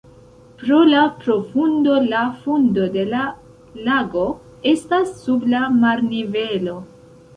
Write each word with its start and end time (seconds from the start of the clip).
Pro 0.59 0.77
la 0.91 1.01
profundo 1.25 1.97
la 2.13 2.23
fundo 2.45 2.87
de 2.95 3.03
la 3.11 3.21
lago 3.91 4.25
estas 4.73 5.13
sub 5.21 5.47
la 5.53 5.61
marnivelo. 5.85 6.81